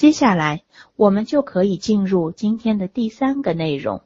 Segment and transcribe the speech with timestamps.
[0.00, 0.62] 接下来，
[0.96, 4.00] 我们就可以进入今天的第三个内容：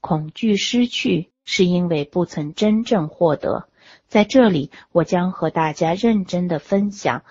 [0.00, 3.66] 恐惧失去是因为不曾真正获得。
[4.06, 7.24] 在这里，我将和大家认真的分享，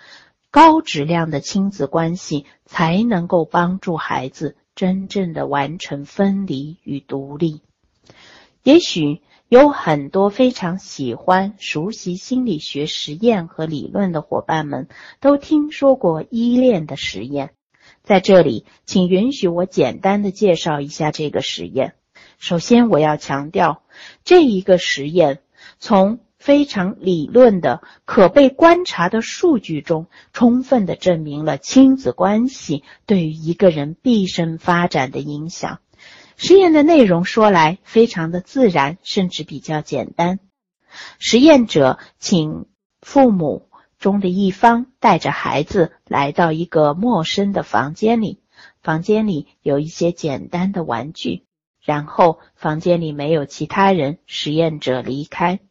[0.51, 7.61] 高质量的亲子关系才能够帮助孩子真正的完成分离与独立。
[8.63, 14.89] 也许有很多非常喜欢、熟悉心理学实验和理论的伙伴们，
[15.21, 17.53] 都听说过依恋的实验。
[18.03, 21.95] 在这里，请允许我简单的介绍一下这个实验。
[22.37, 23.81] 首先，我要强调，
[24.25, 25.39] 这一个实验
[25.79, 35.79] 从非常理论的、可被观察的数据中，充分的证明了亲子关系对于一个人毕生发展的影响。
[36.35, 40.39] 实验的内容说来非常的自然，甚至比较简单。
[41.19, 42.65] 实验者请
[42.99, 43.69] 父母。
[44.03, 48.41] 中的一方带着孩子来到一个陌生的房间里，
[48.81, 51.45] 房间里有一些简单的玩具，
[51.81, 55.61] 然后房间里没有其他人，实验者离开。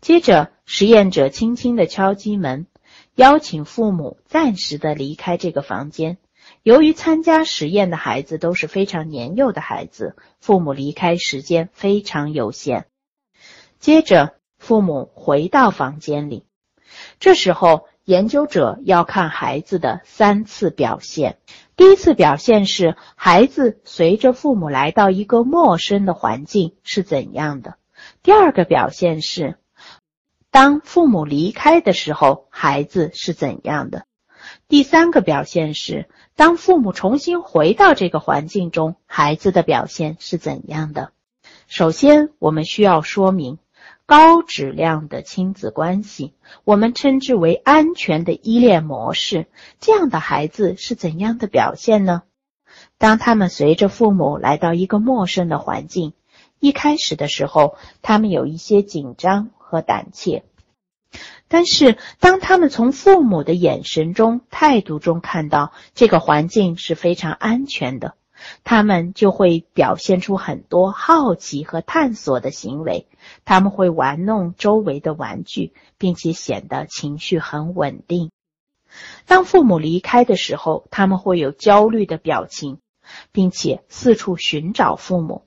[0.00, 2.66] 接着，实验者轻轻的敲击门，
[3.14, 6.18] 邀请父母暂时的离开这个房间。
[6.64, 12.86] 由于参加实验的孩子都是非常年幼的孩子，父母离开时间非常有限。
[13.78, 16.44] 接着，父母回到房间里。
[17.18, 21.38] 这时候，研究者要看孩子的三次表现。
[21.76, 27.72] 第一次表现是孩子随着父母来到一个陌生的环境是怎样的；
[28.22, 29.58] 第二个表现是
[30.50, 34.00] 当父母离开的时候，孩子是怎样的；
[34.68, 41.10] 第三个表现是当父母重新回到这个环境中，孩子的表现是怎样的。
[41.66, 43.58] 首先，我们需要说明。
[44.06, 49.46] 高质量的亲子关系，我们称之为安全的依恋模式。
[49.80, 52.22] 这样的孩子是怎样的表现呢？
[52.98, 56.12] 当他们随着父母来到一个陌生的环境，
[56.60, 60.44] 一开始的时候，他们有一些紧张和胆怯。
[61.48, 68.14] 但是，当他们从父母的眼神中、态度中看到这个环境是非常安全的。
[68.64, 73.06] 他们就会表现出很多好奇和探索的行为，
[73.44, 78.30] 他们会玩弄周围的玩具，并且显得情绪很稳定。
[79.26, 82.78] 当父母离开的时候，他们会有焦虑的表情，
[83.32, 85.46] 并且四处寻找父母。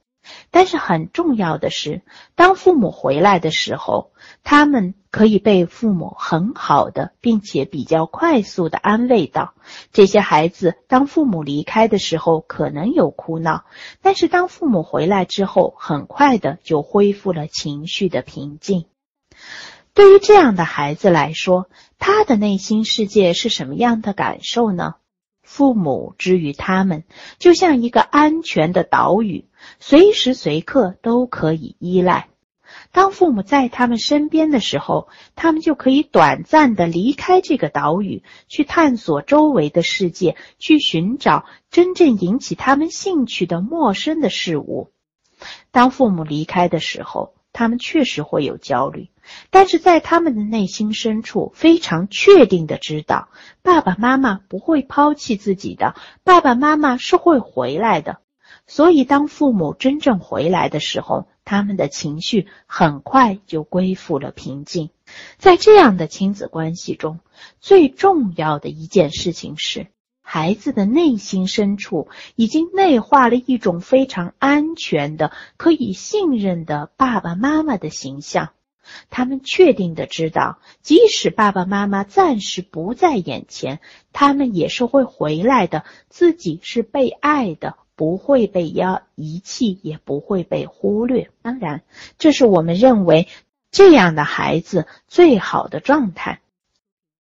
[0.52, 2.04] 但是很重要的是，
[2.36, 4.12] 当父母回来的时候，
[4.44, 9.54] 他们可以被父母很好的，并且比较快速的安慰到。
[9.92, 13.66] 这些孩子当父母离开的时候，可能有哭闹，
[14.02, 18.86] 但是当父母回来之后，很快的就恢复了情绪的平静。
[19.94, 21.68] 对于这样的孩子来说，
[21.98, 24.96] 他的内心世界是什么样的感受呢？
[25.42, 27.04] 父母之于他们，
[27.40, 29.46] 就像一个安全的岛屿，
[29.80, 32.30] 随时随刻都可以依赖。
[32.92, 44.92] 当父母在他们身边的时候，他们就可以短暂的离开这个岛屿，去探索周围的世界，去寻找真正引起他们兴趣的陌生的事物。
[45.72, 49.10] 当父母离开的时候，他们确实会有焦虑。
[49.52, 53.30] 但是在他们的内心深处，非常确定的知道，
[53.62, 58.18] 爸爸妈妈不会抛弃自己的，爸爸妈妈是会回来的。
[58.72, 64.92] 所以，当父母真正回来的时候，他们的情绪很快就恢复了平静。
[65.40, 67.20] 在这样的亲子关系中，
[67.60, 69.88] 最重要的一件事情是，
[70.22, 78.52] 孩子的内心深处已经内化了一种非常安全的、可以信任的爸爸妈妈的形象。
[79.10, 83.80] 他们确定的知道，即使爸爸妈妈暂时不在眼前，
[84.14, 85.86] 他们也是会回来的。
[86.08, 91.32] 自己是被爱的，不会被要遗弃，也不会被忽略。
[91.42, 91.84] 当然，
[92.18, 93.28] 这是我们认为
[93.72, 96.40] 这样的孩子最好的状态。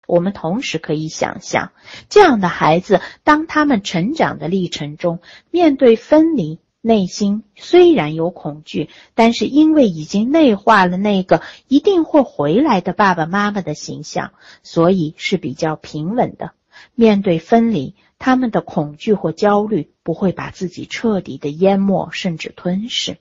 [0.06, 1.72] 我们同时可以想象，
[2.08, 5.18] 这样的孩子，当他们成长的历程中，
[5.50, 6.60] 面对分离。
[6.80, 14.30] 内心虽然有恐惧，但是因为已经内化了那个一定会回来的爸爸妈妈的形象，
[14.62, 16.52] 所以是比较平稳的。
[16.94, 23.18] 面对分离，他们的恐惧或焦虑不会把自己彻底的淹没，甚至吞噬。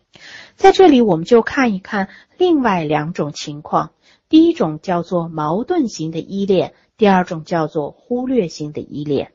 [0.56, 3.92] 在这里，我们就看一看另外两种情况：
[4.28, 9.32] 第一种叫做矛盾型的依恋，第二种叫做忽略型的依恋。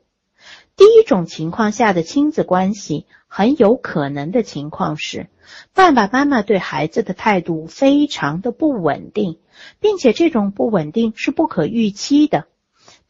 [0.75, 5.29] 第一种情况下的亲子关系，很有可能的情况是，
[5.73, 9.39] 爸爸妈妈对孩子的态度非常的不稳定，
[9.79, 12.47] 并且这种不稳定是不可预期的。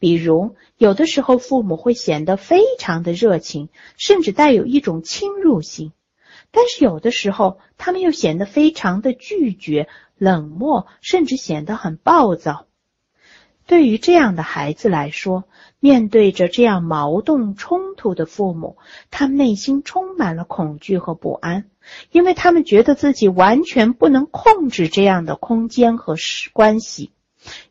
[0.04, 5.92] 比如，有的时候父母会显得非常的热情，甚至带有一种侵入性；
[6.50, 12.66] 但是有的时候，他们又显得非常的拒绝、冷漠，甚至显得很暴躁。
[13.66, 15.44] 对于这样的孩子来说，
[15.80, 18.76] 面对着这样矛盾冲突的父母，
[19.10, 21.64] 他们内心充满了恐惧和不安，
[22.12, 26.14] 因为他们觉得自己完全不能控制这样的空间和
[26.52, 27.10] 关系。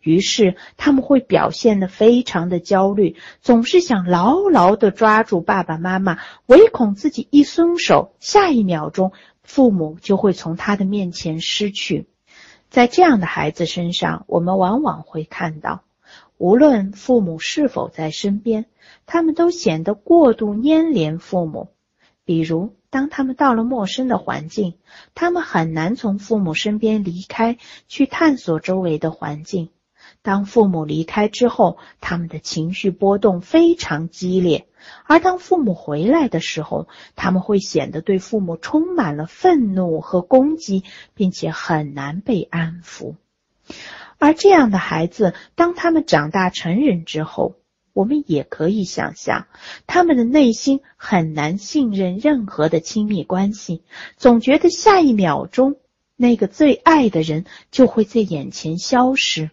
[0.02, 9.12] 于是他们会表现得非常的焦虑，总是想牢牢的抓住爸爸妈妈，唯恐自己一松手，下一秒钟
[9.44, 12.08] 父母就会从他的面前失去。
[12.70, 15.84] 在这样的孩子身上，我们往往会看到，
[16.38, 18.66] 无论父母是否在身边，
[19.06, 21.70] 他们都显得过度粘连父母。
[22.26, 24.76] 比如，当他们到了陌生的环境，
[25.16, 27.58] 他们很难从父母身边离开，
[27.88, 29.70] 去探索周围的环境。
[30.22, 34.66] 当父母离开之后，他们的情绪波动非常激烈；
[35.06, 40.84] 而当父母回来的时候，他们会显得对父母充满了愤怒和攻击，
[41.16, 43.16] 并且很难被安抚。
[44.20, 47.56] 而这样的孩子，当他们长大成人之后，
[47.94, 49.48] 我们也可以想象，
[49.88, 53.84] 他们的内心很难信任任何的亲密关系，
[54.18, 55.78] 总觉得下一秒钟
[56.16, 59.52] 那个最爱的人就会在眼前消失。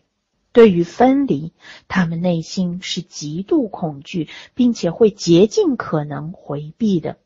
[0.52, 1.52] 对于分离，
[1.86, 7.18] 他们内心是极度恐惧，并且会竭尽可能回避的。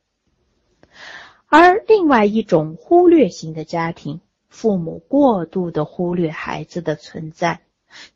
[1.47, 7.61] 而另外一种忽略型的家庭，父母过度的忽略孩子的存在，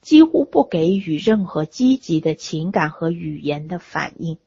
[0.01, 4.39] 几乎不给予任何积极的情感和语言的反应。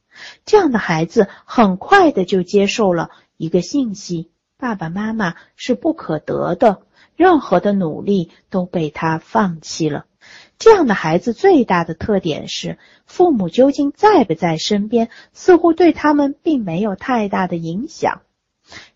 [0.46, 6.82] 这样的孩子很快的就接受了一个信息：爸爸妈妈是不可得的，
[7.16, 10.06] 任何的努力都被他放弃了。
[10.60, 18.22] 这样的孩子最大的特点是，父母究竟在不在身边，似乎对他们并没有太大的影响。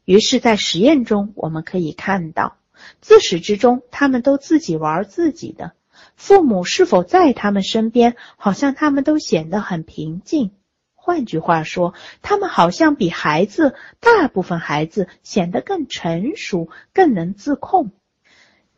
[0.03, 2.57] 于是，在实验中，我们可以看到，
[3.01, 5.71] 自始至终，他们都自己玩自己的。
[6.15, 10.51] 父母是否在他们身边，好像他们都显得很平静。
[10.93, 17.91] 换句话说，他们好像比孩子，大部分孩子显得更成熟，更能自控。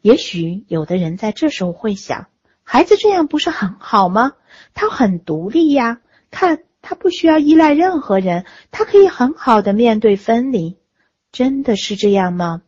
[0.02, 2.28] 也许有的人在这时候会想。
[2.64, 4.34] 孩子这样不是很好吗？
[4.74, 6.02] 他很独立呀，
[6.32, 10.78] 看他不需要依赖任何人，他可以很好的面对分离。
[11.32, 12.62] 真的是这样吗？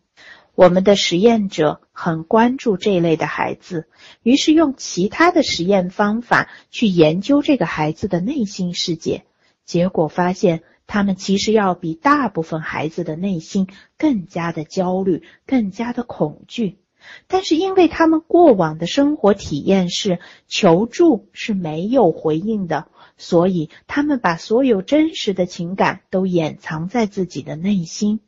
[0.60, 3.88] 我们的实验者很关注这类的孩子，
[4.24, 9.24] 于是用其他的实验方法去研究这个孩子的内心世界，
[9.64, 13.68] 结果发现他们其实要比大部分孩子的内心
[13.98, 16.80] 更加的焦虑，更加的恐惧。
[17.28, 20.20] 但是，因为他们过往的生活体验是
[20.50, 28.20] 求助是没有回应的，所以他们把所有真实的情感都掩藏在自己的内心。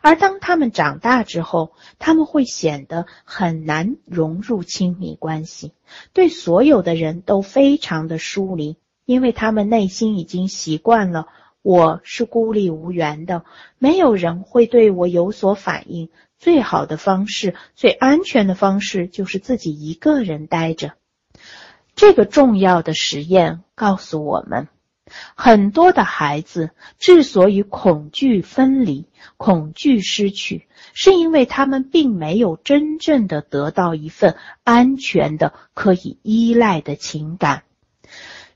[0.00, 5.72] 而当他们长大之后，他们会显得很难融入亲密关系，
[6.12, 11.28] 对所有的人都非常的疏离，因为他们内心已经习惯了
[11.62, 13.44] 我是孤立无援的，
[13.78, 16.10] 没有人会对我有所反应。
[16.36, 20.92] 最好的方式，最安全的方式，就是自己一个人待着。
[21.94, 24.68] 这个重要的实验告诉我们，
[25.34, 37.62] 很多的孩子之所以恐惧分离、恐惧失去，是因为他们并没有真正的得到一份安全的、可以依赖的情感。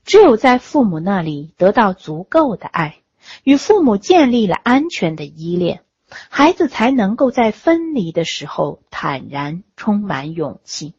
[0.05, 3.01] 只有在父母那里得到足够的爱，
[3.43, 5.81] 与父母建立了安全的依恋。
[6.29, 10.95] 孩子才能够在分离的时候坦然、充满勇气，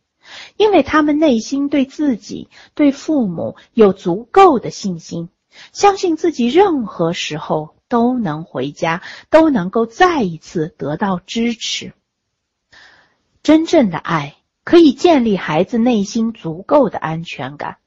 [0.57, 5.29] 因为他们内心对自己、对父母有足够的信心，
[5.73, 11.93] 相信自己任何时候都能回家，都能够再一次得到支持。
[13.43, 17.79] 真正的爱可以建立孩子内心足够的安全感，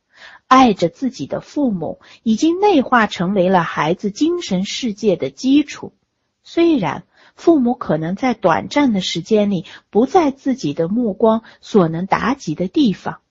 [0.47, 5.93] 爱着自己的父母已经内化成为了孩子精神世界的基础，
[6.43, 7.03] 虽然。
[7.35, 13.21] 父母可能在短暂的时间里不在自己的目光所能达及的地方，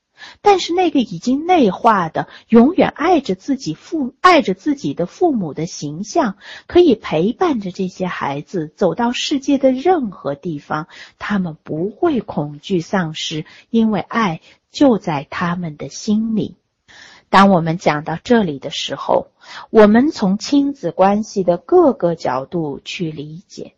[0.40, 6.36] 但是那个已经内化的、永远爱着自己父、爱着自己的父母的形象，
[6.66, 10.88] 可以陪伴着这些孩子走到世界的任何地方，
[11.18, 16.56] 他们不会恐惧丧失，因为爱就在他们的心里。
[17.28, 19.28] 当我们讲到这里的时候，
[19.70, 23.74] 我们从亲子关系的各个角度去理解。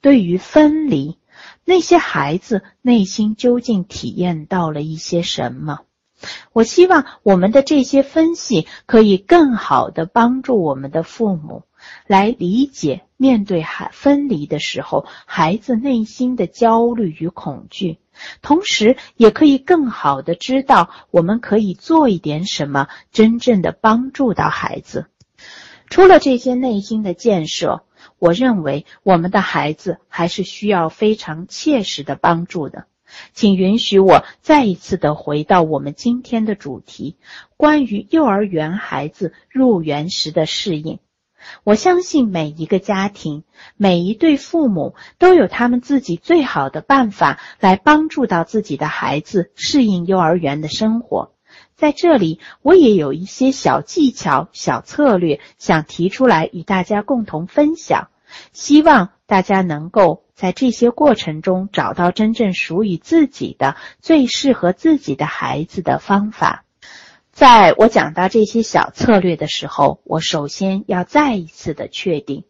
[0.00, 1.18] 对于分离，
[1.64, 5.80] 那些孩子内心究竟体验到了一些什么？
[6.52, 11.64] 我希望我们的这些分析可以更好的帮助我们的父母
[12.06, 17.98] 来理解面对孩分离的时候孩子内心的焦虑与恐惧，
[18.40, 25.06] 同时也可以更好的知道我们可以做一点什么，真正的帮助到孩子。
[25.88, 27.84] 除了这些内心的建设，
[28.18, 32.86] 我认为我们的孩子还是需要非常切实的帮助的。
[33.32, 37.16] 请允许我再一次的回到我们今天的主题，
[37.56, 40.98] 关于幼儿园孩子入园时的适应。
[41.62, 43.44] 我相信每一个家庭、
[43.76, 51.35] 每一对父母都有他们自己最好的办法来帮助到自己的孩子适应幼儿园的生活。
[51.76, 58.08] 在这里，我也有一些小技巧、小策略想提出来与大家共同分享，
[58.52, 60.24] 希望大家能够。
[60.36, 66.64] 在这些过程中，找到真正属于自己的、最适合自己的孩子的方法。
[67.32, 72.44] 在我讲到这些小策略的时候，我首先要再一次的确定，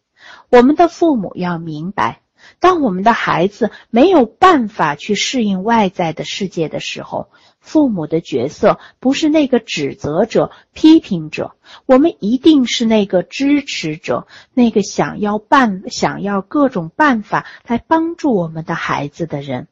[0.50, 2.22] 我们的父母要明白。
[2.58, 7.28] 当我们的孩子没有办法去适应外在的世界的时候，
[7.66, 19.66] 父母的角色不是那个指责者、批评者，我们一定是那个支持者，那个想要办、想要各种办法来帮助我们的孩子的人。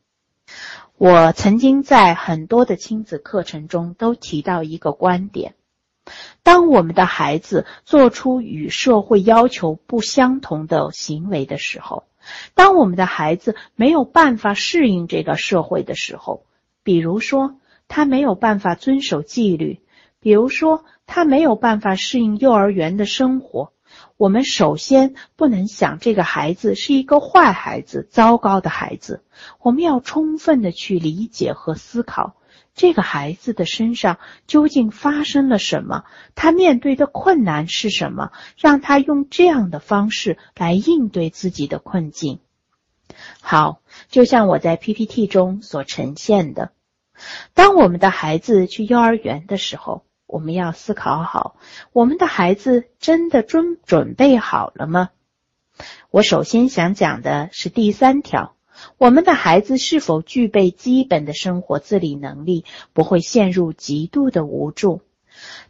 [0.99, 5.55] 我曾经在很多的亲子课程中都提到一个观点：
[6.43, 12.03] 当我们的孩子做出与社会要求不相同的行为的时候，
[12.55, 16.45] 当我们的孩子没有办法适应这个社会的时候，
[16.83, 17.55] 比如说
[17.89, 19.81] 他没有办法遵守纪律，
[20.21, 23.73] 比如说他没有办法适应幼儿园的生活，
[24.17, 29.23] 我们首先不能想这个孩子是一个坏孩子、糟糕的孩子，
[29.61, 32.35] 我们要充分的去理解和思考。
[32.75, 36.03] 这个孩子的身上究竟发生了什么？
[36.35, 38.33] 他面对的困难是什么？
[38.57, 42.41] 让他用这样的方式来应对自己的困境。
[43.41, 46.73] 好，就像我在 PPT 中所呈现的，
[47.55, 51.57] 当我们的孩子去幼儿园的时候，我们要思考好：
[51.93, 55.11] 我们的孩子真的准准备好了吗？
[56.11, 58.55] 我首先想讲的是第三条。
[58.99, 65.01] 我们的孩子是否具备基本的生活自理能力，不会陷入极度的无助？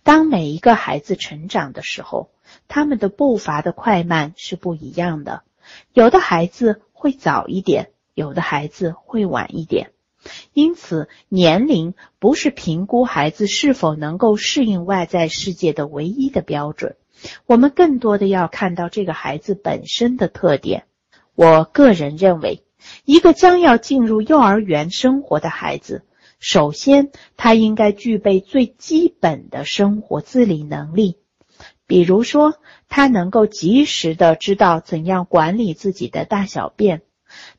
[0.02, 2.30] 当每一个孩子成长的时候，
[2.68, 5.42] 他们的步伐的快慢是不一样的。
[5.92, 9.93] 有的孩子会早一点，有的孩子会晚一点。
[10.52, 16.96] 因此，年龄不是评估孩子是否能够适应外在世界的唯一的标准。
[17.46, 20.84] 我们更多的要看到这个孩子本身的特点。
[21.34, 22.62] 我个人认为。
[23.06, 26.02] 一个将要进入幼儿园生活的孩子，
[26.38, 31.16] 首先他应该具备最基本的生活自理能力，
[31.86, 32.58] 比如说，
[32.90, 37.00] 他能够及时的知道怎样管理自己的大小便，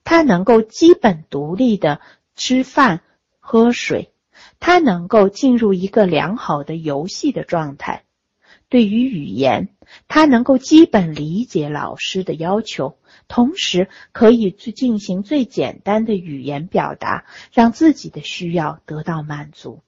[0.03, 2.01] 他能够基本独立的
[2.36, 3.01] 吃饭、
[3.39, 4.12] 喝水，
[4.60, 8.04] 他能够进入一个良好的游戏的状态。
[8.68, 9.70] 对于语言，
[10.08, 12.98] 他能够基本理解老师的要求。
[13.27, 19.82] 同时，可以去进行最简单的语言表达，让自己的需要得到满足。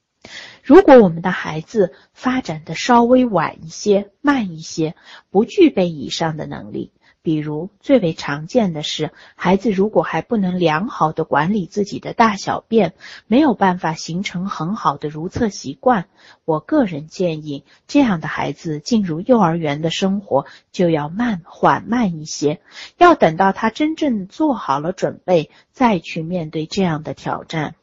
[0.63, 4.96] 如果我们的孩子发展的稍微晚一些、慢一些，
[5.30, 6.92] 不具备以上的能力。
[7.27, 12.93] 比如，最为常见的是，孩子如果还不能良好的管理自己的大小便，
[13.27, 16.05] 没有办法形成很好的如厕习惯。
[16.46, 22.62] 我个人建议，这样的孩子进入幼儿园的生活就要慢缓慢一些，
[22.98, 27.75] 要等到他真正做好了准备，再去面对这样的挑战。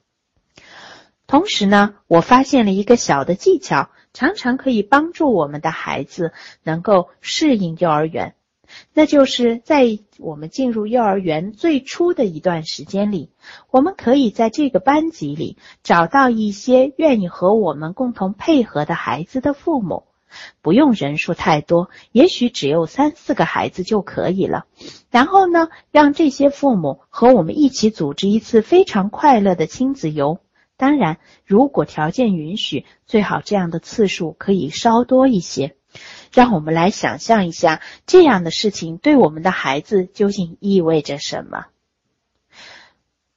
[1.27, 6.33] 同时呢，我发现了一个小的技巧，常常可以帮助我们的孩子
[6.63, 8.35] 能够适应幼儿园。
[8.97, 13.31] 那就是在我们进入幼儿园最初的一段时间里，
[13.71, 20.05] 我们可以在这个班级里找到一些愿意和我们共同配合的孩子的父母，
[20.63, 24.67] 不用人数太多，也许只有三四个孩子就可以了。
[25.11, 30.39] 然后呢，让这些父母和我们一起组织一次非常快乐的亲子游。
[30.77, 35.75] 当然，如果条件允许，最好这样的次数可以稍多一些。
[36.35, 41.67] 让我们来想象一下，这样的事情对我们的孩子究竟意味着什么？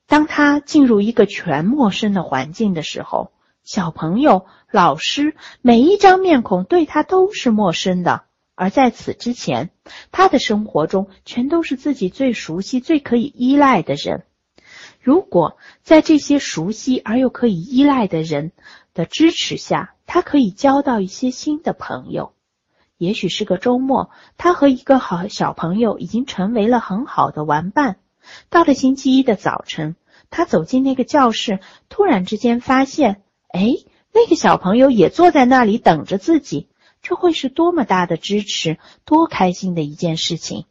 [0.08, 3.32] 当他进入一个全陌生的环境的时候，
[3.64, 8.24] 小朋友、老师每一张面孔对他都是陌生的。
[8.56, 9.70] 而在此之前，
[10.12, 14.24] 他的生活中全都是自己最熟悉、最可以依赖的人。
[15.00, 18.54] 如果在这些熟悉而又可以依赖的人，
[18.96, 22.34] 的支持下，他可以交到一些新的朋友。
[22.98, 27.98] 也许是个周末，他和一个好小朋友已经成为了很好的玩伴。
[28.50, 29.96] 到了星期一的早晨，
[30.30, 33.74] 他走进那个教室，突然之间发现，哎，
[34.14, 36.70] 那个小朋友也坐在那里等着自己。
[37.04, 40.66] 这会是多么大的支持，多开心的一件事情！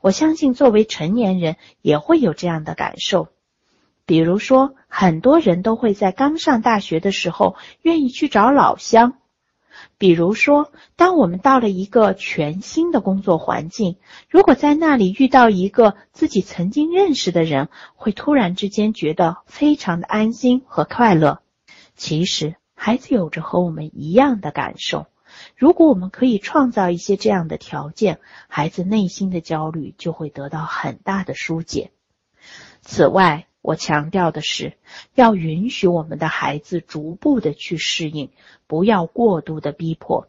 [0.00, 3.28] 我相信，作为成年人也会有这样的感受。
[4.06, 9.18] 比如说，很多人都会在刚上大学的时候愿意去找老乡。
[9.98, 13.96] 比如说，当我们到了一个全新的工作环境，
[14.30, 21.40] 如果在那里遇到一个自己曾经认识的人，会突然之间觉得非常的安心和快乐。
[21.96, 25.06] 其实，孩子有着和我们一样的感受。
[25.56, 31.90] 如果我们可以创造一些这样的条件，孩子内心的焦虑就会得到很大的疏解。
[32.82, 34.78] 此外，我强调的是，
[35.14, 38.30] 要允许我们的孩子逐步的去适应，
[38.66, 40.26] 不要过度的逼迫。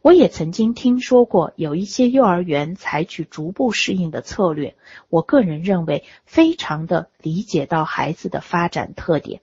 [0.00, 4.76] 我也曾经听说过有一些幼儿园采取逐步适应的策略，
[5.08, 9.40] 我个人认为非常的理解到孩子的发展特点。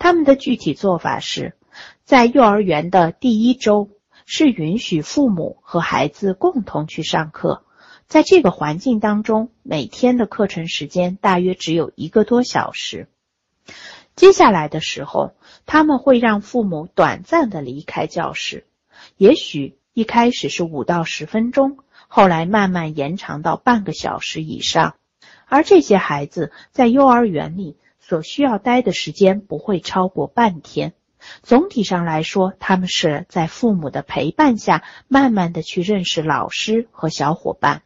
[0.00, 1.54] 他们的具体做法是
[2.02, 3.88] 在幼儿园的第一周。
[4.26, 7.62] 是允许父母和孩子共同去上课，
[8.06, 13.08] 在这个环境当中，每天的课程时间大约只有一个多小时。
[14.14, 15.32] 接下来的时候，
[15.66, 18.66] 他们会让父母短暂的离开教室，
[19.16, 24.94] 也许一开始是五到十分钟，后来慢慢延长到半个小时以上。
[25.46, 30.92] 而这些孩子在幼儿园里所需要待的时间不会超过半天。
[31.42, 37.82] 总体上来说，他们是在父母的陪伴下，慢慢的去认识老师和小伙伴，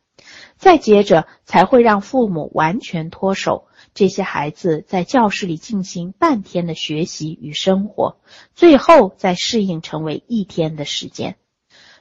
[0.59, 3.67] 再接着才会让父母完全脱手。
[3.95, 8.19] 这些孩子在教室里进行半天的学习与生活，
[8.55, 11.37] 最后再适应成为一天的时间。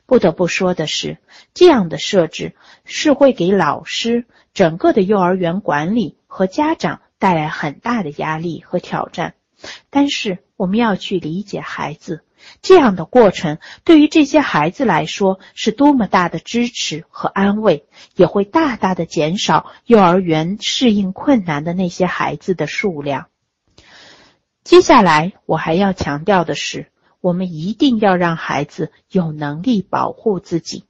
[0.05, 1.17] 不得不说的是，
[1.53, 9.35] 这样的设置是会给老师、整个的幼儿园管理和家长带来很大的压力和挑战。
[9.89, 12.23] 但是我们要去理解孩子
[12.61, 23.27] 这样的过程，对于这些孩子来说是多么大的支持和安慰，也会大大的减少幼儿园适应困难的那些孩子的数量。
[24.63, 30.83] 接下来我还要强调的是，我们一定要让孩子有能力保护自己。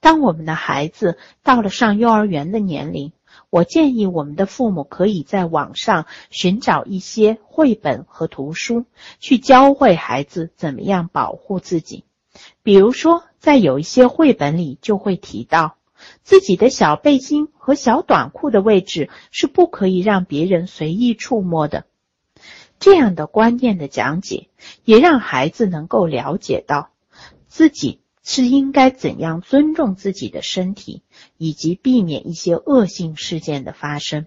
[0.00, 3.12] 当我们的孩子到了上幼儿园的年龄，
[3.50, 8.84] 我建议我们的父母可以在网上寻找一些绘本和图书，
[9.20, 12.04] 去教会孩子怎么样保护自己。
[12.62, 15.76] 比如说，在有一些绘本里就会提到，
[16.22, 21.86] 自己的小背心和小短裤的位置是不可以让别人随意触摸的。
[22.78, 24.48] 这样的观念的讲解，
[24.84, 26.90] 也让孩子能够了解到
[27.48, 28.02] 自己。
[28.30, 31.02] 是应该怎样尊重自己的身体，
[31.38, 34.26] 以及避免一些恶性事件的发生。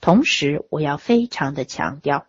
[0.00, 2.24] 同时，我要非常的强调，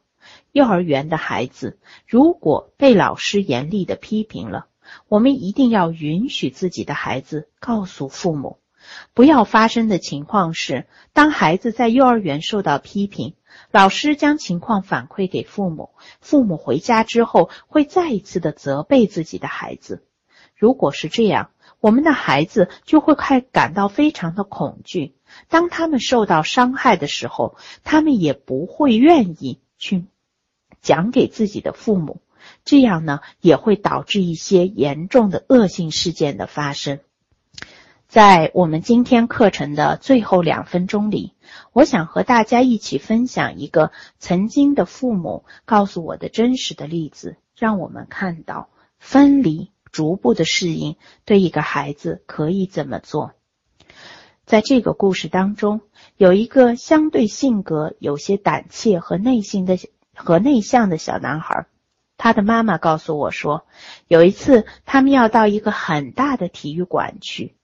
[0.52, 4.66] 幼儿园的孩子如果被老师严厉的批评了，
[5.08, 8.60] 我们一定要允许自己的孩子告诉父母。
[9.14, 13.36] 不要发生的情况是，当孩子在幼儿园受到批评，
[13.72, 20.04] 老师将情况反馈给父母，父母回家之后会再一次的责备自己的孩子。
[20.60, 25.16] 如果是这样，我们的孩子就会快感到非常的恐惧。
[25.48, 30.04] 当他们受到伤害的时候，他们也不会愿意去
[30.82, 32.20] 讲给自己的父母。
[32.66, 37.00] 这样呢，也会导致一些严重的恶性事件的发生。
[38.10, 41.36] 在我们今天课程的最后两分钟里，
[41.72, 48.68] 我想和大家一起分享一个曾经的父母告诉我的真实的例子，让我们看到
[48.98, 49.72] 分离。
[49.92, 53.34] 逐步的适应，对一个孩子可以怎么做？
[54.46, 55.82] 在这个故事当中，
[56.18, 59.78] 有一个相对性格有些胆怯和内心的
[60.16, 61.68] 和内向的小男孩。
[62.18, 63.66] 他的妈妈告诉我说，
[64.08, 67.56] 有一次他们要到一个很大的体育馆去，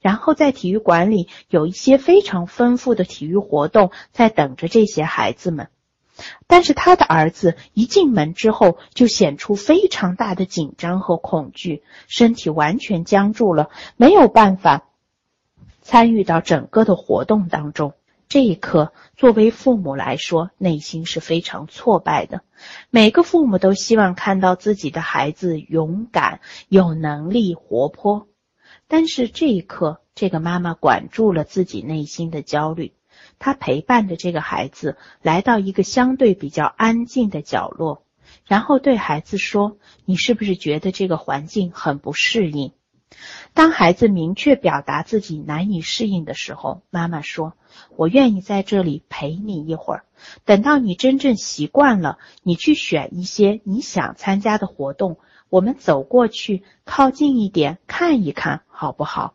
[0.00, 5.68] 然后在体育馆里有一些非常丰富的体育活动在等着这些孩子们。
[6.46, 14.88] 但是他的儿子一进门之后就显出非常大的紧张和恐惧，身体完全僵住了，没有办法
[15.82, 17.94] 参与到整个的活动当中。
[18.28, 22.42] 这一刻，作为父母来说，内心是非常挫败的。
[22.88, 28.28] 每个父母都希望看到自己的孩子勇敢、有能力、活泼，
[28.86, 32.92] 但是这一刻，这个妈妈管住了自己内心的焦虑。
[33.40, 38.04] 他陪伴着这个孩子来到一个相对比较安静的角落，
[38.46, 42.72] 然后对孩子说：“你是不是觉得这个环境很不适应？”
[43.54, 47.54] 当孩子明确表达自己难以适应的时候，妈妈说
[47.96, 50.04] ：“我愿意在这里陪你一会儿，
[50.44, 59.34] 等到你真正习惯了，你去选一些你想参加的活动，我们走过去，靠近一点，看一看，好不好？”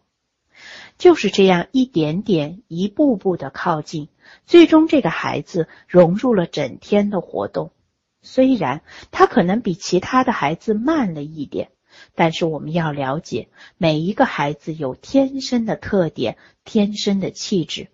[0.97, 4.09] 就是这样，一点点、一步步的靠近，
[4.45, 7.71] 最终这个孩子融入了整天的活动。
[8.21, 8.81] 虽然
[9.11, 11.69] 他可能比其他的孩子慢了一点。
[12.13, 17.87] 但是我们要了解，每一个孩子有天生的特点、天生的气质。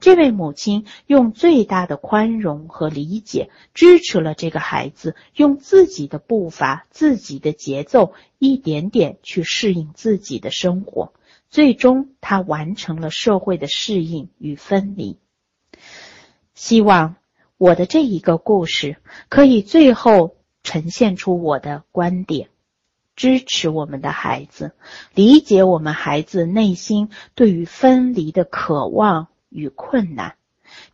[0.00, 11.12] 这位母亲用最大的宽容和理解支持了这个孩子，用自己的步伐、自己的节奏，一点点去适应自己的生活。
[11.50, 15.18] 最终，他完成了社会的适应与分离。
[16.54, 17.16] 希望
[17.58, 18.96] 我的这一个故事
[19.28, 22.48] 可以最后呈现出我的观点。
[23.16, 24.72] 支持我们的孩子，
[25.14, 30.34] 理解我们孩子内心对于分离的渴望与困难，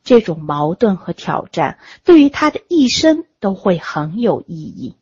[0.04, 4.96] 这种矛盾和挑战对于他的一生都会很有意义。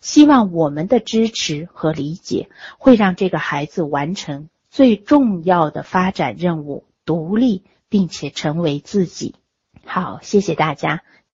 [0.00, 9.36] 希望我们的支持和理解会让这个孩子完成最重要的发展任务——独立，并且成为自己。
[9.84, 11.04] 好，谢谢大家。